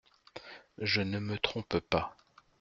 [0.79, 2.17] Je ne me trompe pas…